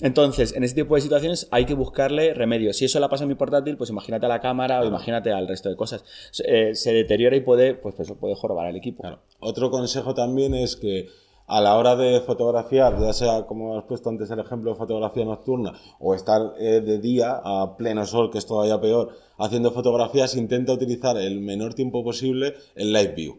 Entonces, 0.00 0.54
en 0.54 0.64
ese 0.64 0.74
tipo 0.74 0.96
de 0.96 1.00
situaciones 1.00 1.48
hay 1.50 1.64
que 1.64 1.74
buscarle 1.74 2.34
remedio. 2.34 2.72
Si 2.72 2.84
eso 2.84 2.98
la 2.98 3.08
pasa 3.08 3.24
en 3.24 3.28
mi 3.28 3.36
portátil, 3.36 3.76
pues 3.76 3.90
imagínate 3.90 4.26
a 4.26 4.28
la 4.28 4.40
cámara 4.40 4.80
o 4.80 4.84
imagínate 4.84 5.30
al 5.32 5.46
resto 5.46 5.68
de 5.68 5.76
cosas. 5.76 6.04
Eh, 6.44 6.74
se 6.74 6.92
deteriora 6.92 7.36
y 7.36 7.40
puede, 7.40 7.74
pues 7.74 7.98
eso 8.00 8.16
puede 8.16 8.34
jorobar 8.34 8.68
el 8.68 8.76
equipo. 8.76 9.04
Otro 9.38 9.70
consejo 9.70 10.14
también 10.14 10.54
es 10.54 10.76
que 10.76 11.08
a 11.50 11.60
la 11.60 11.76
hora 11.76 11.96
de 11.96 12.20
fotografiar, 12.20 12.96
ya 13.00 13.12
sea 13.12 13.44
como 13.44 13.76
has 13.76 13.82
puesto 13.84 14.08
antes 14.08 14.30
el 14.30 14.38
ejemplo 14.38 14.70
de 14.70 14.76
fotografía 14.76 15.24
nocturna 15.24 15.72
o 15.98 16.14
estar 16.14 16.54
eh, 16.60 16.80
de 16.80 16.98
día 16.98 17.40
a 17.42 17.76
pleno 17.76 18.06
sol, 18.06 18.30
que 18.30 18.38
es 18.38 18.46
todavía 18.46 18.80
peor, 18.80 19.10
haciendo 19.36 19.72
fotografías, 19.72 20.36
intenta 20.36 20.72
utilizar 20.72 21.16
el 21.16 21.40
menor 21.40 21.74
tiempo 21.74 22.04
posible 22.04 22.54
el 22.76 22.92
live 22.92 23.14
view. 23.16 23.38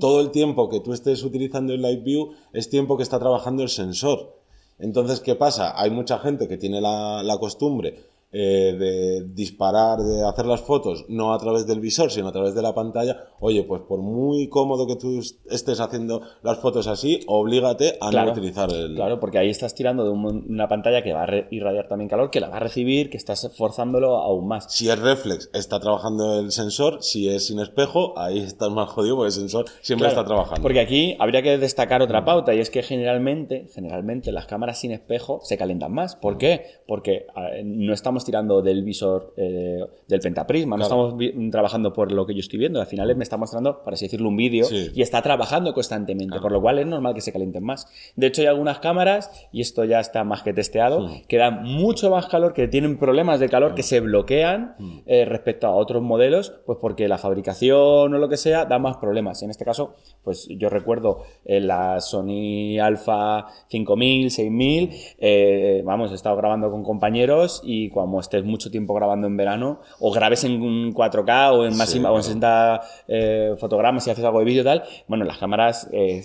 Todo 0.00 0.20
el 0.20 0.30
tiempo 0.30 0.70
que 0.70 0.80
tú 0.80 0.94
estés 0.94 1.22
utilizando 1.24 1.74
el 1.74 1.82
live 1.82 2.02
view 2.02 2.30
es 2.54 2.70
tiempo 2.70 2.96
que 2.96 3.02
está 3.02 3.18
trabajando 3.18 3.62
el 3.62 3.68
sensor. 3.68 4.38
Entonces, 4.78 5.20
¿qué 5.20 5.34
pasa? 5.34 5.78
Hay 5.78 5.90
mucha 5.90 6.18
gente 6.18 6.48
que 6.48 6.56
tiene 6.56 6.80
la, 6.80 7.22
la 7.22 7.38
costumbre 7.38 8.11
eh, 8.32 8.74
de 8.78 9.24
disparar, 9.34 9.98
de 9.98 10.26
hacer 10.26 10.46
las 10.46 10.62
fotos, 10.62 11.04
no 11.08 11.34
a 11.34 11.38
través 11.38 11.66
del 11.66 11.80
visor, 11.80 12.10
sino 12.10 12.28
a 12.28 12.32
través 12.32 12.54
de 12.54 12.62
la 12.62 12.74
pantalla, 12.74 13.24
oye, 13.40 13.62
pues 13.64 13.82
por 13.82 14.00
muy 14.00 14.48
cómodo 14.48 14.86
que 14.86 14.96
tú 14.96 15.20
estés 15.50 15.80
haciendo 15.80 16.22
las 16.42 16.58
fotos 16.58 16.86
así, 16.86 17.20
oblígate 17.26 17.98
a 18.00 18.10
no 18.10 18.30
utilizar 18.30 18.70
el... 18.72 18.94
Claro, 18.94 19.20
porque 19.20 19.38
ahí 19.38 19.50
estás 19.50 19.74
tirando 19.74 20.04
de 20.04 20.10
una 20.10 20.66
pantalla 20.66 21.02
que 21.02 21.12
va 21.12 21.24
a 21.24 21.46
irradiar 21.50 21.88
también 21.88 22.08
calor, 22.08 22.30
que 22.30 22.40
la 22.40 22.48
va 22.48 22.56
a 22.56 22.60
recibir, 22.60 23.10
que 23.10 23.18
estás 23.18 23.50
forzándolo 23.56 24.16
aún 24.16 24.48
más. 24.48 24.72
Si 24.72 24.88
es 24.88 24.98
reflex, 24.98 25.50
está 25.52 25.78
trabajando 25.78 26.40
el 26.40 26.52
sensor, 26.52 27.02
si 27.02 27.28
es 27.28 27.48
sin 27.48 27.58
espejo, 27.60 28.18
ahí 28.18 28.38
estás 28.38 28.70
más 28.70 28.88
jodido 28.88 29.16
porque 29.16 29.28
el 29.28 29.32
sensor 29.32 29.66
siempre 29.82 30.08
está 30.08 30.24
trabajando. 30.24 30.62
Porque 30.62 30.80
aquí 30.80 31.16
habría 31.18 31.42
que 31.42 31.58
destacar 31.58 32.00
otra 32.00 32.24
pauta, 32.24 32.54
y 32.54 32.60
es 32.60 32.70
que 32.70 32.82
generalmente, 32.82 33.66
generalmente 33.74 34.32
las 34.32 34.46
cámaras 34.46 34.80
sin 34.80 34.92
espejo 34.92 35.40
se 35.42 35.58
calientan 35.58 35.92
más. 35.92 36.16
¿Por 36.16 36.38
qué? 36.38 36.62
Porque 36.86 37.26
no 37.64 37.92
estamos 37.92 38.21
tirando 38.24 38.62
del 38.62 38.82
visor 38.82 39.34
eh, 39.36 39.80
del 40.08 40.20
pentaprisma, 40.20 40.76
no 40.76 40.82
estamos 40.82 41.14
trabajando 41.50 41.92
por 41.92 42.12
lo 42.12 42.26
que 42.26 42.34
yo 42.34 42.40
estoy 42.40 42.58
viendo. 42.58 42.80
Al 42.80 42.86
final 42.86 43.14
me 43.16 43.24
está 43.24 43.36
mostrando, 43.36 43.82
para 43.82 43.94
así 43.94 44.06
decirlo, 44.06 44.28
un 44.28 44.36
vídeo 44.36 44.66
y 44.70 45.02
está 45.02 45.22
trabajando 45.22 45.74
constantemente, 45.74 46.40
por 46.40 46.52
lo 46.52 46.60
cual 46.60 46.78
es 46.78 46.86
normal 46.86 47.14
que 47.14 47.20
se 47.20 47.32
calienten 47.32 47.64
más. 47.64 47.86
De 48.16 48.26
hecho, 48.26 48.42
hay 48.42 48.48
algunas 48.48 48.78
cámaras, 48.78 49.48
y 49.52 49.60
esto 49.60 49.84
ya 49.84 50.00
está 50.00 50.24
más 50.24 50.42
que 50.42 50.52
testeado, 50.52 51.08
que 51.28 51.36
dan 51.36 51.62
mucho 51.64 52.10
más 52.10 52.26
calor, 52.26 52.52
que 52.52 52.68
tienen 52.68 52.98
problemas 52.98 53.40
de 53.40 53.48
calor 53.48 53.74
que 53.74 53.82
se 53.82 54.00
bloquean 54.00 54.76
eh, 55.06 55.24
respecto 55.24 55.66
a 55.66 55.74
otros 55.74 56.02
modelos, 56.02 56.52
pues 56.66 56.78
porque 56.80 57.08
la 57.08 57.18
fabricación 57.18 58.14
o 58.14 58.18
lo 58.18 58.28
que 58.28 58.36
sea 58.36 58.64
da 58.64 58.78
más 58.78 58.96
problemas. 58.96 59.42
En 59.42 59.50
este 59.50 59.64
caso, 59.64 59.94
pues 60.22 60.48
yo 60.48 60.68
recuerdo 60.68 61.22
en 61.44 61.66
la 61.66 62.00
Sony 62.00 62.78
Alpha 62.80 63.46
5000, 63.68 64.30
6000, 64.30 64.90
eh, 65.18 65.82
vamos, 65.84 66.12
he 66.12 66.14
estado 66.14 66.36
grabando 66.36 66.70
con 66.70 66.82
compañeros 66.82 67.60
y 67.64 67.88
cuando 67.90 68.11
como 68.12 68.20
estés 68.20 68.44
mucho 68.44 68.70
tiempo 68.70 68.92
grabando 68.92 69.26
en 69.26 69.38
verano, 69.38 69.80
o 69.98 70.12
grabes 70.12 70.44
en 70.44 70.92
4K 70.92 71.52
o 71.52 71.64
en 71.64 71.74
máxima 71.78 72.12
o 72.12 72.16
en 72.18 72.22
60 72.22 72.80
eh, 73.08 73.54
fotogramas 73.58 74.06
y 74.06 74.10
haces 74.10 74.22
algo 74.22 74.40
de 74.40 74.44
vídeo 74.44 74.60
y 74.60 74.64
tal, 74.64 74.82
bueno, 75.08 75.24
las 75.24 75.38
cámaras 75.38 75.88
eh, 75.92 76.22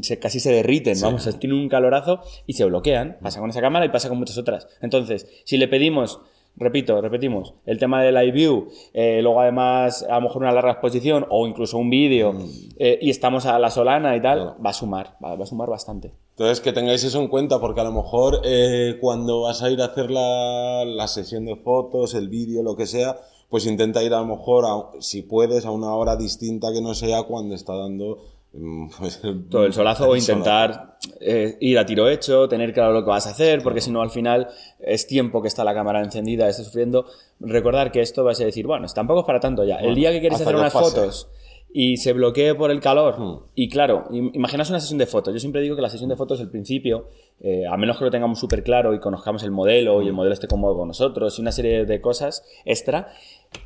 se, 0.00 0.18
casi 0.20 0.38
se 0.38 0.52
derriten, 0.52 0.94
vamos, 1.00 1.28
tienen 1.40 1.58
un 1.58 1.68
calorazo 1.68 2.20
y 2.46 2.52
se 2.52 2.64
bloquean. 2.64 3.18
Pasa 3.20 3.40
con 3.40 3.50
esa 3.50 3.60
cámara 3.60 3.84
y 3.84 3.88
pasa 3.88 4.08
con 4.08 4.16
muchas 4.16 4.38
otras. 4.38 4.68
Entonces, 4.80 5.26
si 5.44 5.56
le 5.56 5.66
pedimos 5.66 6.20
repito, 6.56 7.00
repetimos, 7.00 7.54
el 7.66 7.80
tema 7.80 8.00
del 8.00 8.14
live 8.14 8.30
view, 8.30 8.68
eh, 8.92 9.18
luego 9.22 9.40
además 9.40 10.06
a 10.08 10.14
lo 10.14 10.20
mejor 10.20 10.42
una 10.42 10.52
larga 10.52 10.70
exposición 10.70 11.26
o 11.28 11.48
incluso 11.48 11.78
un 11.78 11.90
vídeo 11.90 12.32
mm. 12.32 12.48
eh, 12.78 12.98
y 13.02 13.10
estamos 13.10 13.44
a 13.46 13.58
la 13.58 13.70
solana 13.70 14.14
y 14.14 14.22
tal, 14.22 14.54
va 14.64 14.70
a 14.70 14.72
sumar, 14.72 15.16
va, 15.20 15.32
a 15.32 15.46
sumar 15.46 15.68
bastante. 15.68 16.12
Entonces 16.34 16.60
que 16.60 16.72
tengáis 16.72 17.04
eso 17.04 17.20
en 17.20 17.28
cuenta 17.28 17.60
porque 17.60 17.80
a 17.80 17.84
lo 17.84 17.92
mejor 17.92 18.40
eh, 18.44 18.98
cuando 19.00 19.42
vas 19.42 19.62
a 19.62 19.70
ir 19.70 19.80
a 19.80 19.86
hacer 19.86 20.10
la, 20.10 20.84
la 20.84 21.06
sesión 21.06 21.44
de 21.44 21.56
fotos, 21.56 22.14
el 22.14 22.28
vídeo, 22.28 22.62
lo 22.62 22.76
que 22.76 22.86
sea, 22.86 23.16
pues 23.48 23.66
intenta 23.66 24.02
ir 24.02 24.12
a 24.14 24.20
lo 24.20 24.26
mejor, 24.26 24.64
si 25.00 25.22
puedes, 25.22 25.64
a 25.64 25.70
una 25.70 25.94
hora 25.94 26.16
distinta 26.16 26.72
que 26.72 26.80
no 26.80 26.94
sea 26.94 27.22
cuando 27.22 27.54
está 27.54 27.74
dando 27.74 28.18
Mm, 28.56 28.88
pues, 28.98 29.20
todo 29.50 29.64
el 29.66 29.72
solazo 29.72 30.08
o 30.08 30.16
intentar 30.16 30.96
eh, 31.20 31.56
ir 31.60 31.78
a 31.78 31.84
tiro 31.84 32.08
hecho, 32.08 32.48
tener 32.48 32.72
claro 32.72 32.92
lo 32.92 33.02
que 33.02 33.10
vas 33.10 33.26
a 33.26 33.30
hacer, 33.30 33.62
porque 33.62 33.80
si 33.80 33.90
no 33.90 34.00
al 34.00 34.10
final 34.10 34.48
es 34.78 35.06
tiempo 35.06 35.42
que 35.42 35.48
está 35.48 35.64
la 35.64 35.74
cámara 35.74 36.02
encendida, 36.02 36.48
está 36.48 36.62
sufriendo. 36.62 37.06
Recordar 37.40 37.90
que 37.90 38.00
esto 38.00 38.22
vas 38.22 38.40
a 38.40 38.44
decir, 38.44 38.66
bueno, 38.66 38.86
tampoco 38.94 39.20
es 39.20 39.26
para 39.26 39.40
tanto 39.40 39.64
ya. 39.64 39.76
el 39.76 39.94
día 39.94 40.12
que 40.12 40.20
quieres 40.20 40.40
hacer 40.40 40.54
unas 40.54 40.72
fotos 40.72 41.28
y 41.76 41.96
se 41.96 42.12
bloquee 42.12 42.54
por 42.54 42.70
el 42.70 42.78
calor. 42.80 43.42
Y 43.56 43.68
claro, 43.68 44.04
im- 44.10 44.30
imaginaos 44.32 44.70
una 44.70 44.78
sesión 44.78 44.96
de 44.98 45.06
fotos. 45.06 45.34
Yo 45.34 45.40
siempre 45.40 45.60
digo 45.60 45.74
que 45.74 45.82
la 45.82 45.90
sesión 45.90 46.08
de 46.08 46.14
fotos, 46.14 46.40
el 46.40 46.48
principio, 46.48 47.08
eh, 47.40 47.64
a 47.68 47.76
menos 47.76 47.98
que 47.98 48.04
lo 48.04 48.12
tengamos 48.12 48.38
súper 48.38 48.62
claro 48.62 48.94
y 48.94 49.00
conozcamos 49.00 49.42
el 49.42 49.50
modelo 49.50 50.00
y 50.00 50.06
el 50.06 50.12
modelo 50.12 50.32
esté 50.32 50.46
cómodo 50.46 50.76
con 50.76 50.86
nosotros 50.86 51.36
y 51.36 51.42
una 51.42 51.50
serie 51.50 51.84
de 51.84 52.00
cosas 52.00 52.44
extra, 52.64 53.08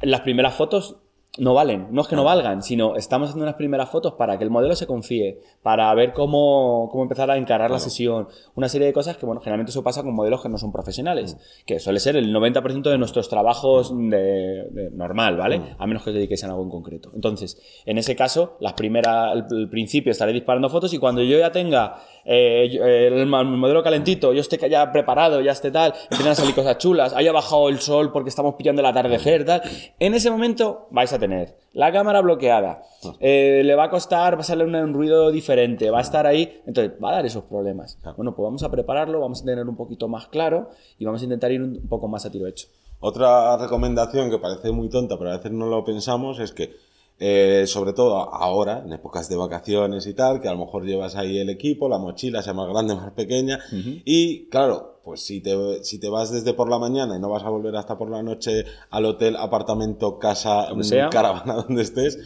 las 0.01 0.23
primeras 0.23 0.55
fotos 0.55 0.97
no 1.39 1.55
valen. 1.55 1.89
No 1.91 2.03
es 2.03 2.09
que 2.09 2.17
no 2.17 2.25
valgan, 2.25 2.63
sino 2.63 2.97
estamos 2.97 3.29
haciendo 3.29 3.45
unas 3.45 3.57
primeras 3.57 3.89
fotos 3.91 4.15
para 4.15 4.39
que 4.39 4.45
el 4.45 4.51
modelo 4.51 4.75
se 4.75 4.87
confíe, 4.87 5.41
para 5.63 5.93
ver 5.95 6.13
cómo, 6.13 6.89
cómo 6.91 7.03
empezar 7.03 7.31
a 7.31 7.37
encarar 7.37 7.71
la 7.71 7.79
sesión. 7.79 8.29
Una 8.55 8.69
serie 8.69 8.87
de 8.87 8.93
cosas 8.93 9.17
que, 9.17 9.27
bueno, 9.27 9.41
generalmente 9.41 9.71
eso 9.71 9.83
pasa 9.83 10.03
con 10.03 10.15
modelos 10.15 10.43
que 10.43 10.49
no 10.49 10.59
son 10.59 10.73
profesionales, 10.73 11.37
que 11.67 11.81
suele 11.81 12.01
ser 12.01 12.17
el 12.17 12.35
90% 12.35 12.83
de 12.83 12.99
nuestros 12.99 13.29
trabajos 13.29 13.93
de, 13.97 14.69
de 14.71 14.91
normal, 14.93 15.37
¿vale? 15.37 15.77
A 15.79 15.87
menos 15.87 16.03
que 16.03 16.11
os 16.11 16.15
dediquéis 16.15 16.45
a 16.45 16.49
algo 16.49 16.63
en 16.63 16.71
concreto. 16.71 17.11
Entonces, 17.15 17.61
en 17.87 17.99
ese 17.99 18.17
caso, 18.17 18.57
las 18.61 18.73
primeras, 18.75 19.35
el, 19.35 19.59
el 19.59 19.69
principio 19.69 20.13
estaré 20.13 20.33
disparando 20.33 20.69
fotos 20.69 20.93
y 20.93 20.99
cuando 20.99 21.23
yo 21.23 21.39
ya 21.39 21.53
tenga 21.53 21.97
eh, 22.31 23.07
el 23.07 23.27
modelo 23.27 23.83
calentito, 23.83 24.33
yo 24.33 24.41
esté 24.41 24.59
ya 24.69 24.93
preparado, 24.93 25.41
ya 25.41 25.53
esté 25.53 25.71
tal, 25.71 25.95
empiezan 26.11 26.33
a 26.33 26.35
salir 26.35 26.55
cosas 26.55 26.77
chulas, 26.77 27.15
haya 27.15 27.33
bajado 27.33 27.69
el 27.69 27.79
sol 27.79 28.13
porque 28.13 28.29
estamos 28.29 28.55
pillando 28.55 28.81
el 28.81 28.87
atardecer, 28.87 29.45
tal, 29.45 29.63
en 29.99 30.15
ese 30.15 30.31
momento 30.31 30.89
vais 30.91 31.13
a 31.13 31.19
tener 31.19 31.28
la 31.73 31.93
cámara 31.93 32.21
bloqueada, 32.21 32.83
eh, 33.21 33.63
le 33.65 33.75
va 33.75 33.85
a 33.85 33.91
costar, 33.91 34.37
va 34.37 34.41
a 34.41 34.45
salir 34.45 34.67
un, 34.67 34.75
un 34.75 34.95
ruido 34.95 35.31
diferente, 35.31 35.91
va 35.91 35.99
a 35.99 36.03
estar 36.03 36.27
ahí, 36.27 36.61
entonces 36.67 36.93
va 37.03 37.11
a 37.11 37.15
dar 37.15 37.27
esos 37.27 37.45
problemas. 37.45 37.99
Bueno, 38.17 38.35
pues 38.35 38.45
vamos 38.45 38.63
a 38.63 38.71
prepararlo, 38.71 39.21
vamos 39.21 39.43
a 39.43 39.45
tener 39.45 39.69
un 39.69 39.77
poquito 39.77 40.09
más 40.09 40.29
claro 40.29 40.71
y 40.99 41.05
vamos 41.05 41.21
a 41.21 41.25
intentar 41.25 41.53
ir 41.53 41.63
un 41.63 41.89
poco 41.89 42.09
más 42.09 42.27
a 42.27 42.31
tiro 42.31 42.47
hecho. 42.47 42.69
Otra 43.01 43.57
recomendación 43.57 44.29
que 44.31 44.39
parece 44.39 44.73
muy 44.73 44.89
tonta, 44.89 45.17
pero 45.19 45.31
a 45.31 45.37
veces 45.37 45.53
no 45.53 45.67
lo 45.67 45.85
pensamos, 45.85 46.41
es 46.41 46.53
que, 46.53 46.75
eh, 47.21 47.65
sobre 47.67 47.93
todo 47.93 48.17
ahora, 48.33 48.83
en 48.85 48.93
épocas 48.93 49.29
de 49.29 49.37
vacaciones 49.37 50.07
y 50.07 50.15
tal, 50.15 50.41
que 50.41 50.49
a 50.49 50.53
lo 50.53 50.59
mejor 50.59 50.85
llevas 50.85 51.17
ahí 51.17 51.39
el 51.39 51.51
equipo, 51.51 51.89
la 51.89 51.99
mochila 51.99 52.43
sea 52.43 52.55
más 52.55 52.69
grande, 52.69 52.95
más 52.97 53.13
pequeña, 53.13 53.59
y 53.73 54.47
claro, 54.47 55.01
pues 55.05 55.23
si 55.23 55.41
te, 55.41 55.83
si 55.85 55.99
te 55.99 56.09
vas 56.09 56.31
desde 56.31 56.53
por 56.53 56.69
la 56.69 56.79
mañana 56.79 57.17
y 57.17 57.21
no 57.21 57.31
vas 57.31 57.43
a 57.43 57.49
volver 57.49 57.75
hasta 57.77 57.97
por 57.97 58.11
la 58.11 58.23
noche 58.23 58.67
al 58.91 59.07
hotel, 59.07 59.37
apartamento, 59.37 60.19
casa, 60.19 60.67
Donde 60.69 61.09
caravana, 61.11 61.55
donde 61.67 61.83
estés, 61.83 62.19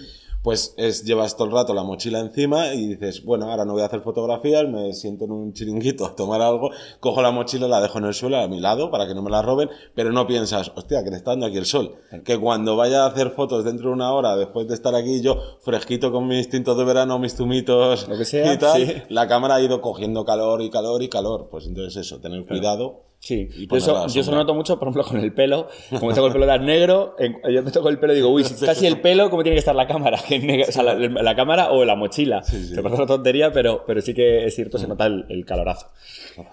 pues 0.42 0.74
es, 0.76 1.04
llevas 1.04 1.36
todo 1.36 1.48
el 1.48 1.54
rato 1.54 1.72
la 1.72 1.84
mochila 1.84 2.18
encima 2.18 2.74
y 2.74 2.88
dices, 2.88 3.24
bueno, 3.24 3.50
ahora 3.50 3.64
no 3.64 3.74
voy 3.74 3.82
a 3.82 3.86
hacer 3.86 4.00
fotografías, 4.00 4.68
me 4.68 4.92
siento 4.92 5.24
en 5.24 5.32
un 5.32 5.52
chiringuito 5.52 6.04
a 6.04 6.16
tomar 6.16 6.42
algo, 6.42 6.70
cojo 7.00 7.22
la 7.22 7.30
mochila, 7.30 7.68
la 7.68 7.80
dejo 7.80 7.98
en 7.98 8.06
el 8.06 8.14
suelo 8.14 8.38
a 8.38 8.48
mi 8.48 8.60
lado 8.60 8.90
para 8.90 9.06
que 9.06 9.14
no 9.14 9.22
me 9.22 9.30
la 9.30 9.42
roben, 9.42 9.70
pero 9.94 10.10
no 10.12 10.26
piensas, 10.26 10.72
hostia, 10.74 11.04
que 11.04 11.10
le 11.10 11.16
está 11.16 11.30
dando 11.30 11.46
aquí 11.46 11.58
el 11.58 11.66
sol. 11.66 11.94
Que 12.24 12.38
cuando 12.38 12.76
vaya 12.76 13.04
a 13.04 13.06
hacer 13.06 13.30
fotos 13.30 13.64
dentro 13.64 13.88
de 13.88 13.94
una 13.94 14.12
hora, 14.12 14.36
después 14.36 14.66
de 14.66 14.74
estar 14.74 14.94
aquí 14.94 15.20
yo 15.20 15.36
fresquito 15.60 16.10
con 16.10 16.26
mis 16.26 16.48
tintos 16.48 16.76
de 16.76 16.84
verano, 16.84 17.18
mis 17.18 17.36
tumitos 17.36 18.08
Lo 18.08 18.18
que 18.18 18.24
sea, 18.24 18.52
y 18.52 18.58
tal, 18.58 18.84
sí. 18.84 18.94
la 19.08 19.28
cámara 19.28 19.56
ha 19.56 19.60
ido 19.60 19.80
cogiendo 19.80 20.24
calor 20.24 20.60
y 20.62 20.70
calor 20.70 21.02
y 21.02 21.08
calor. 21.08 21.48
Pues 21.50 21.66
entonces 21.66 22.06
eso, 22.06 22.20
tener 22.20 22.44
cuidado. 22.46 23.11
Sí, 23.24 23.48
yo 23.70 23.92
la 23.94 24.06
yo 24.08 24.22
noto 24.32 24.52
mucho, 24.52 24.80
por 24.80 24.88
ejemplo, 24.88 25.04
con 25.04 25.20
el 25.20 25.32
pelo. 25.32 25.68
Como 26.00 26.12
tengo 26.12 26.26
el 26.26 26.32
pelo 26.32 26.44
tan 26.44 26.66
negro, 26.66 27.14
en- 27.20 27.36
yo 27.54 27.62
me 27.62 27.70
toco 27.70 27.88
el 27.88 28.00
pelo 28.00 28.12
y 28.14 28.16
digo, 28.16 28.28
uy, 28.30 28.42
si 28.42 28.54
está 28.54 28.72
así 28.72 28.84
el 28.84 29.00
pelo, 29.00 29.30
¿cómo 29.30 29.44
tiene 29.44 29.54
que 29.54 29.60
estar 29.60 29.76
la 29.76 29.86
cámara? 29.86 30.18
Que 30.28 30.40
negra- 30.40 30.66
o 30.68 30.72
sea, 30.72 30.82
la, 30.82 30.94
la 30.96 31.36
cámara 31.36 31.70
o 31.70 31.84
la 31.84 31.94
mochila. 31.94 32.42
sí. 32.42 32.74
Te 32.74 32.82
parece 32.82 33.00
una 33.00 33.06
tontería, 33.06 33.52
pero, 33.52 33.84
pero 33.86 34.00
sí 34.00 34.12
que 34.12 34.44
es 34.44 34.56
cierto, 34.56 34.76
se 34.76 34.88
nota 34.88 35.06
el, 35.06 35.24
el 35.28 35.44
calorazo. 35.46 35.86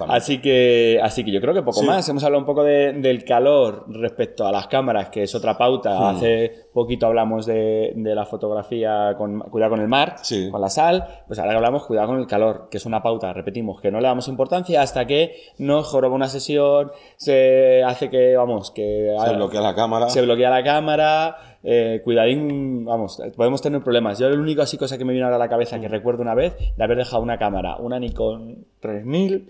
Así 0.09 0.41
que, 0.41 0.99
así 1.01 1.23
que 1.23 1.31
yo 1.31 1.41
creo 1.41 1.55
que 1.55 1.63
poco 1.63 1.79
Sí. 1.79 1.87
más. 1.87 2.07
Hemos 2.07 2.23
hablado 2.23 2.39
un 2.41 2.45
poco 2.45 2.63
de- 2.63 2.93
del 2.93 3.23
calor 3.23 3.85
respecto 3.89 4.45
a 4.45 4.51
las 4.51 4.67
cámaras, 4.67 5.09
que 5.09 5.23
es 5.23 5.33
otra 5.33 5.57
pauta. 5.57 5.97
Hmm. 5.99 6.15
Hace 6.17 6.67
poquito 6.71 7.07
hablamos 7.07 7.47
de, 7.47 7.93
de 7.95 8.13
la 8.13 8.27
fotografía 8.27 9.15
con 9.17 9.39
cuidado 9.39 9.71
con 9.71 9.81
el 9.81 9.87
mar, 9.87 10.17
Sí. 10.21 10.49
con 10.51 10.61
la 10.61 10.69
sal. 10.69 11.23
Pues 11.25 11.39
ahora 11.39 11.55
hablamos 11.55 11.87
cuidado 11.87 12.09
con 12.09 12.19
el 12.19 12.27
calor, 12.27 12.67
que 12.69 12.77
es 12.77 12.85
una 12.85 13.01
pauta, 13.01 13.33
repetimos, 13.33 13.81
que 13.81 13.89
no 13.89 13.99
le 13.99 14.07
damos 14.07 14.27
importancia 14.27 14.83
hasta 14.83 15.07
que 15.07 15.33
nos 15.57 15.87
joroba 15.87 16.13
una 16.13 16.27
sesión, 16.27 16.58
se 17.17 17.83
hace 17.83 18.09
que, 18.09 18.35
vamos, 18.35 18.71
que 18.71 19.15
Se 19.25 19.35
bloquea 19.35 19.61
la 19.61 19.75
cámara. 19.75 20.09
se 20.09 20.21
bloquea 20.21 20.49
la 20.49 20.63
cámara, 20.63 21.57
eh, 21.63 22.01
cuidadín, 22.03 22.85
vamos, 22.85 23.21
podemos 23.35 23.61
tener 23.61 23.81
problemas. 23.81 24.19
Yo 24.19 24.29
la 24.29 24.39
única 24.39 24.63
así 24.63 24.77
cosa 24.77 24.97
que 24.97 25.05
me 25.05 25.13
viene 25.13 25.25
ahora 25.25 25.37
a 25.37 25.39
la 25.39 25.49
cabeza 25.49 25.79
que 25.79 25.87
recuerdo 25.87 26.21
una 26.21 26.35
vez, 26.35 26.53
de 26.77 26.83
haber 26.83 26.97
dejado 26.97 27.21
una 27.21 27.37
cámara, 27.37 27.77
una 27.77 27.99
Nikon 27.99 28.65
3000, 28.79 29.49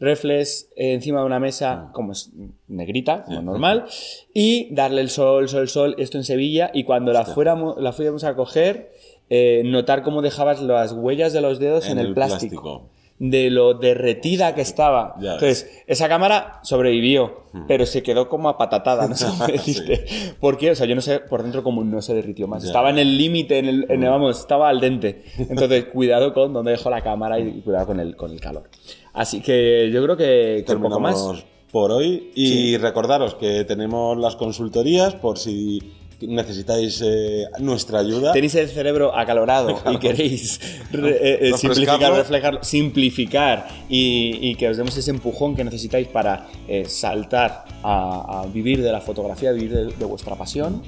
reflex 0.00 0.68
eh, 0.76 0.94
encima 0.94 1.20
de 1.20 1.26
una 1.26 1.38
mesa, 1.38 1.90
como 1.92 2.12
es 2.12 2.30
negrita, 2.68 3.24
como 3.24 3.42
normal, 3.42 3.84
y 4.32 4.74
darle 4.74 5.02
el 5.02 5.10
sol, 5.10 5.48
sol, 5.48 5.68
sol, 5.68 5.94
esto 5.98 6.16
en 6.16 6.24
Sevilla, 6.24 6.70
y 6.72 6.84
cuando 6.84 7.12
la, 7.12 7.24
fuéramos, 7.24 7.76
la 7.80 7.92
fuéramos 7.92 8.24
a 8.24 8.34
coger, 8.34 8.92
eh, 9.28 9.62
notar 9.64 10.02
cómo 10.02 10.22
dejabas 10.22 10.60
las 10.62 10.92
huellas 10.92 11.32
de 11.32 11.40
los 11.40 11.58
dedos 11.58 11.86
en, 11.86 11.92
En 11.92 11.98
el, 11.98 12.06
el 12.08 12.14
plástico. 12.14 12.62
plástico. 12.62 12.99
De 13.20 13.50
lo 13.50 13.74
derretida 13.74 14.54
que 14.54 14.62
estaba. 14.62 15.14
Ya 15.20 15.34
Entonces, 15.34 15.84
esa 15.86 16.08
cámara 16.08 16.58
sobrevivió, 16.62 17.44
pero 17.68 17.84
se 17.84 18.02
quedó 18.02 18.30
como 18.30 18.48
apatatada, 18.48 19.06
no 19.06 19.14
sé 19.14 19.26
cómo 19.26 19.46
decirte. 19.46 20.06
¿Por 20.40 20.56
qué? 20.56 20.70
O 20.70 20.74
sea, 20.74 20.86
yo 20.86 20.94
no 20.94 21.02
sé 21.02 21.20
por 21.20 21.42
dentro 21.42 21.62
cómo 21.62 21.84
no 21.84 22.00
se 22.00 22.14
derritió 22.14 22.48
más. 22.48 22.62
Ya. 22.62 22.68
Estaba 22.68 22.88
en 22.88 22.98
el 22.98 23.18
límite, 23.18 23.58
en 23.58 23.68
el, 23.68 23.86
en 23.90 24.00
vamos, 24.00 24.40
estaba 24.40 24.70
al 24.70 24.80
dente. 24.80 25.22
Entonces, 25.38 25.84
cuidado 25.92 26.32
con 26.32 26.54
dónde 26.54 26.70
dejo 26.72 26.88
la 26.88 27.02
cámara 27.02 27.38
y, 27.38 27.60
cuidado 27.60 27.86
con 27.86 28.00
el, 28.00 28.16
con 28.16 28.30
el 28.30 28.40
calor. 28.40 28.70
Así 29.12 29.42
que 29.42 29.90
yo 29.92 30.02
creo 30.02 30.16
que, 30.16 30.64
que 30.66 30.74
un 30.74 30.82
poco 30.82 30.98
más. 30.98 31.44
por 31.70 31.92
hoy 31.92 32.30
y 32.34 32.78
recordaros 32.78 33.34
que 33.34 33.64
tenemos 33.64 34.16
las 34.16 34.36
consultorías 34.36 35.14
por 35.14 35.38
si 35.38 35.92
necesitáis 36.22 37.00
eh, 37.04 37.46
nuestra 37.60 38.00
ayuda. 38.00 38.32
Tenéis 38.32 38.54
el 38.54 38.68
cerebro 38.68 39.16
acalorado 39.16 39.80
y 39.92 39.98
queréis 40.00 40.60
re- 40.92 41.10
eh, 41.20 41.48
eh, 41.48 41.52
simplificar, 41.56 42.12
reflejarlo, 42.12 42.62
simplificar 42.62 43.68
y, 43.88 44.38
y 44.50 44.54
que 44.56 44.68
os 44.68 44.76
demos 44.76 44.96
ese 44.96 45.10
empujón 45.10 45.56
que 45.56 45.64
necesitáis 45.64 46.08
para 46.08 46.48
eh, 46.68 46.84
saltar 46.86 47.64
a, 47.82 48.42
a 48.42 48.46
vivir 48.46 48.82
de 48.82 48.92
la 48.92 49.00
fotografía, 49.00 49.52
vivir 49.52 49.72
de, 49.74 49.84
de 49.86 50.04
vuestra 50.04 50.34
pasión 50.36 50.82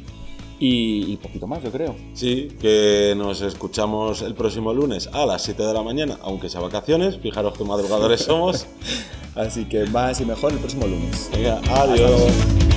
y, 0.65 1.17
poquito 1.17 1.49
más, 1.49 1.61
yo 1.61 1.73
creo. 1.73 1.97
Sí, 2.15 2.49
que 2.61 3.15
nos 3.17 3.41
escuchamos 3.41 4.23
el 4.23 4.35
próximo 4.35 4.73
lunes 4.73 5.09
a 5.13 5.27
las 5.27 5.43
7 5.43 5.61
de 5.61 5.73
la 5.75 5.83
mañana, 5.83 6.19
aunque 6.23 6.49
sea 6.49 6.61
vacaciones. 6.61 7.17
Fijaros 7.21 7.59
qué 7.59 7.65
madrugadores 7.65 8.21
somos. 8.27 8.67
Así 9.35 9.65
que 9.65 9.87
más 9.87 10.21
y 10.21 10.25
mejor 10.25 10.53
el 10.53 10.59
próximo 10.59 10.87
lunes. 10.87 11.29
Venga, 11.33 11.61
adiós. 11.69 12.72